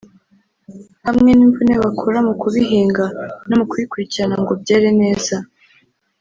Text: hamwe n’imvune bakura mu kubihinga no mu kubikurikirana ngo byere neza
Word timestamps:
hamwe 1.05 1.29
n’imvune 1.33 1.73
bakura 1.81 2.19
mu 2.27 2.33
kubihinga 2.41 3.05
no 3.47 3.55
mu 3.59 3.65
kubikurikirana 3.69 4.35
ngo 4.43 4.51
byere 4.61 4.89
neza 5.01 5.35